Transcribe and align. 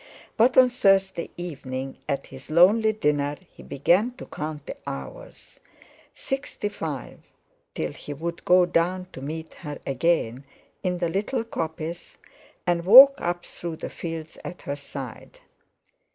But 0.35 0.57
on 0.57 0.69
Thursday 0.69 1.29
evening 1.37 1.99
at 2.09 2.25
his 2.25 2.49
lonely 2.49 2.91
dinner 2.91 3.37
he 3.51 3.61
began 3.61 4.13
to 4.13 4.25
count 4.25 4.65
the 4.65 4.75
hours; 4.87 5.59
sixty 6.11 6.69
five 6.69 7.19
till 7.75 7.91
he 7.93 8.11
would 8.11 8.43
go 8.43 8.65
down 8.65 9.05
to 9.13 9.21
meet 9.21 9.53
her 9.53 9.77
again 9.85 10.43
in 10.81 10.97
the 10.97 11.09
little 11.09 11.43
coppice, 11.43 12.17
and 12.65 12.83
walk 12.83 13.21
up 13.21 13.45
through 13.45 13.75
the 13.75 13.91
fields 13.91 14.39
at 14.43 14.63
her 14.63 14.75
side. 14.75 15.39